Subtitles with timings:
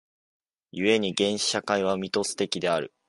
[0.71, 2.91] 故に原始社会はミトス的である。